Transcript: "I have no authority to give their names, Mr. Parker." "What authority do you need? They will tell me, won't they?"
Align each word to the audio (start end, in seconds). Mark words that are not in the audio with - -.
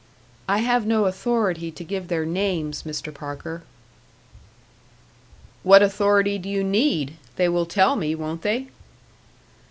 "I 0.49 0.57
have 0.65 0.87
no 0.87 1.05
authority 1.05 1.69
to 1.69 1.83
give 1.83 2.07
their 2.07 2.25
names, 2.25 2.81
Mr. 2.81 3.13
Parker." 3.13 3.61
"What 5.61 5.83
authority 5.83 6.39
do 6.39 6.49
you 6.49 6.63
need? 6.63 7.17
They 7.35 7.47
will 7.47 7.67
tell 7.67 7.95
me, 7.95 8.15
won't 8.15 8.41
they?" 8.41 8.69